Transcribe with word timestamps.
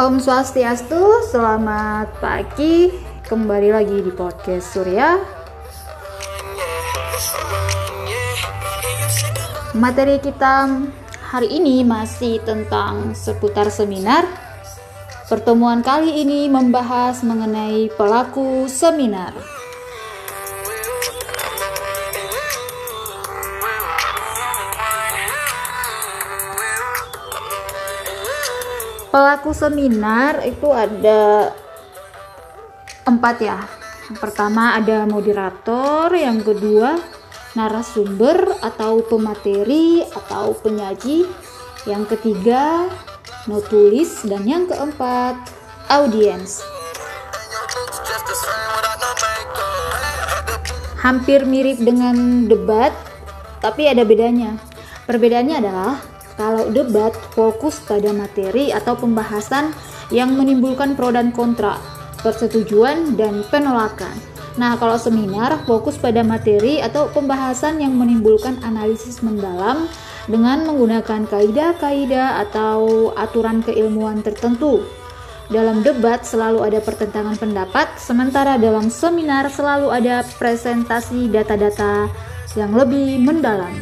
Om 0.00 0.16
Swastiastu, 0.16 1.28
selamat 1.28 2.24
pagi. 2.24 2.88
Kembali 3.20 3.68
lagi 3.68 4.00
di 4.00 4.08
podcast 4.08 4.72
Surya. 4.72 5.20
Materi 9.76 10.16
kita 10.24 10.72
hari 11.20 11.52
ini 11.52 11.84
masih 11.84 12.40
tentang 12.48 13.12
seputar 13.12 13.68
seminar. 13.68 14.24
Pertemuan 15.28 15.84
kali 15.84 16.24
ini 16.24 16.48
membahas 16.48 17.20
mengenai 17.20 17.92
pelaku 17.92 18.72
seminar. 18.72 19.59
Pelaku 29.10 29.50
seminar 29.50 30.38
itu 30.46 30.70
ada 30.70 31.50
empat 33.02 33.36
ya. 33.42 33.58
Yang 34.06 34.18
pertama 34.22 34.78
ada 34.78 35.02
moderator, 35.02 36.14
yang 36.14 36.38
kedua 36.46 36.94
narasumber 37.58 38.54
atau 38.62 39.02
pemateri 39.02 40.06
atau 40.06 40.54
penyaji, 40.54 41.26
yang 41.90 42.06
ketiga 42.06 42.86
notulis 43.50 44.22
dan 44.22 44.46
yang 44.46 44.70
keempat 44.70 45.34
audiens. 45.90 46.62
Hampir 51.02 51.42
mirip 51.50 51.82
dengan 51.82 52.46
debat, 52.46 52.94
tapi 53.58 53.90
ada 53.90 54.06
bedanya. 54.06 54.54
Perbedaannya 55.10 55.56
adalah 55.58 55.98
kalau 56.40 56.72
debat 56.72 57.12
fokus 57.36 57.84
pada 57.84 58.16
materi 58.16 58.72
atau 58.72 58.96
pembahasan 58.96 59.76
yang 60.08 60.32
menimbulkan 60.32 60.96
pro 60.96 61.12
dan 61.12 61.36
kontra, 61.36 61.76
persetujuan 62.24 63.20
dan 63.20 63.44
penolakan. 63.52 64.16
Nah, 64.56 64.80
kalau 64.80 64.96
seminar 64.96 65.60
fokus 65.68 66.00
pada 66.00 66.24
materi 66.24 66.80
atau 66.80 67.12
pembahasan 67.12 67.84
yang 67.84 67.92
menimbulkan 67.92 68.56
analisis 68.64 69.20
mendalam 69.20 69.84
dengan 70.32 70.64
menggunakan 70.64 71.28
kaidah-kaidah 71.28 72.40
atau 72.48 73.12
aturan 73.20 73.60
keilmuan 73.60 74.24
tertentu. 74.24 74.80
Dalam 75.52 75.84
debat 75.84 76.24
selalu 76.24 76.64
ada 76.64 76.80
pertentangan 76.80 77.36
pendapat, 77.36 78.00
sementara 78.00 78.56
dalam 78.56 78.88
seminar 78.88 79.50
selalu 79.52 79.92
ada 79.92 80.22
presentasi 80.40 81.28
data-data 81.28 82.08
yang 82.54 82.72
lebih 82.72 83.18
mendalam. 83.22 83.74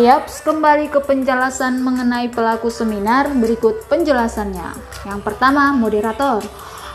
Yaps, 0.00 0.40
kembali 0.48 0.88
ke 0.88 1.04
penjelasan 1.04 1.84
mengenai 1.84 2.32
pelaku 2.32 2.72
seminar, 2.72 3.28
berikut 3.36 3.84
penjelasannya. 3.84 4.72
Yang 5.04 5.20
pertama, 5.20 5.76
moderator. 5.76 6.40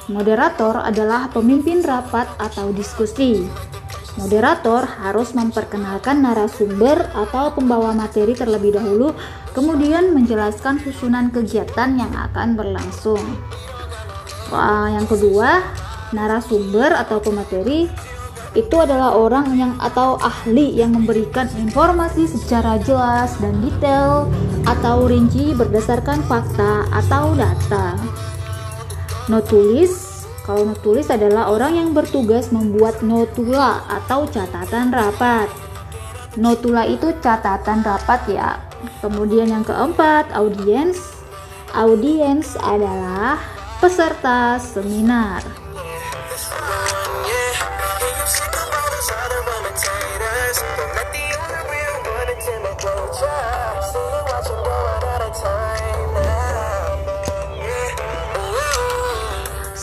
Moderator 0.10 0.82
adalah 0.82 1.30
pemimpin 1.30 1.86
rapat 1.86 2.26
atau 2.42 2.74
diskusi. 2.74 3.46
Moderator 4.18 4.90
harus 5.06 5.38
memperkenalkan 5.38 6.26
narasumber 6.26 7.06
atau 7.14 7.54
pembawa 7.54 7.94
materi 7.94 8.34
terlebih 8.34 8.74
dahulu, 8.74 9.14
kemudian 9.54 10.10
menjelaskan 10.10 10.82
susunan 10.82 11.30
kegiatan 11.30 11.94
yang 11.94 12.10
akan 12.10 12.58
berlangsung. 12.58 13.22
Wah, 14.50 14.90
yang 14.90 15.06
kedua, 15.06 15.62
narasumber 16.10 16.98
atau 16.98 17.22
pemateri 17.22 17.86
itu 18.56 18.76
adalah 18.80 19.12
orang 19.14 19.52
yang 19.60 19.74
atau 19.84 20.16
ahli 20.24 20.80
yang 20.80 20.96
memberikan 20.96 21.52
informasi 21.60 22.26
secara 22.32 22.80
jelas 22.82 23.36
dan 23.44 23.60
detail 23.60 24.32
atau 24.64 25.06
rinci 25.06 25.52
berdasarkan 25.52 26.24
fakta 26.26 26.88
atau 26.90 27.36
data. 27.36 28.00
Notulis 29.28 30.16
kalau 30.46 30.62
notulis 30.62 31.10
adalah 31.10 31.50
orang 31.50 31.74
yang 31.74 31.90
bertugas 31.92 32.54
membuat 32.54 33.02
notula 33.02 33.82
atau 33.90 34.30
catatan 34.30 34.94
rapat. 34.94 35.50
Notula 36.38 36.86
itu 36.86 37.10
catatan 37.18 37.82
rapat 37.82 38.22
ya. 38.30 38.62
Kemudian 39.02 39.50
yang 39.50 39.66
keempat, 39.66 40.30
audiens. 40.38 41.02
Audiens 41.74 42.54
adalah 42.62 43.42
peserta 43.82 44.62
seminar. 44.62 45.42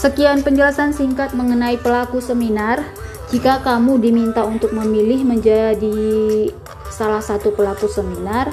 Sekian 0.02 0.42
penjelasan 0.42 0.90
singkat 0.90 1.30
mengenai 1.30 1.78
pelaku 1.78 2.18
seminar. 2.18 2.82
Jika 3.30 3.62
kamu 3.62 4.02
diminta 4.02 4.42
untuk 4.42 4.74
memilih 4.74 5.22
menjadi 5.22 6.50
salah 6.90 7.22
satu 7.22 7.54
pelaku 7.54 7.86
seminar, 7.86 8.50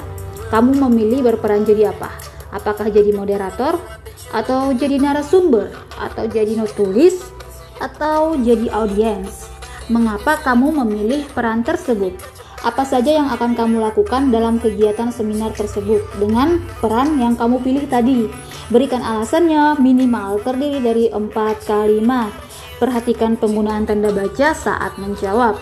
kamu 0.54 0.78
memilih 0.86 1.26
berperan 1.26 1.66
jadi 1.66 1.90
apa? 1.90 2.14
Apakah 2.54 2.86
jadi 2.86 3.10
moderator, 3.10 3.82
atau 4.30 4.70
jadi 4.78 5.02
narasumber, 5.02 5.74
atau 5.98 6.30
jadi 6.30 6.54
notulis, 6.54 7.18
atau 7.82 8.38
jadi 8.38 8.70
audiens? 8.70 9.50
Mengapa 9.90 10.38
kamu 10.38 10.86
memilih 10.86 11.26
peran 11.34 11.66
tersebut? 11.66 12.14
Apa 12.60 12.84
saja 12.84 13.16
yang 13.16 13.32
akan 13.32 13.56
kamu 13.56 13.80
lakukan 13.80 14.28
dalam 14.28 14.60
kegiatan 14.60 15.08
seminar 15.08 15.56
tersebut 15.56 16.04
dengan 16.20 16.60
peran 16.84 17.16
yang 17.16 17.32
kamu 17.32 17.56
pilih 17.64 17.88
tadi? 17.88 18.28
Berikan 18.68 19.00
alasannya 19.00 19.80
minimal 19.80 20.44
terdiri 20.44 20.84
dari 20.84 21.08
empat 21.08 21.64
kalimat. 21.64 22.28
Perhatikan 22.76 23.40
penggunaan 23.40 23.88
tanda 23.88 24.12
baca 24.12 24.52
saat 24.52 24.92
menjawab. 25.00 25.56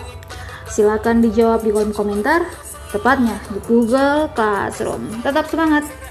Silakan 0.66 1.22
dijawab 1.22 1.62
di 1.62 1.70
kolom 1.70 1.94
komentar, 1.94 2.42
tepatnya 2.90 3.38
di 3.54 3.62
Google 3.70 4.26
Classroom. 4.34 5.22
Tetap 5.22 5.46
semangat! 5.46 6.07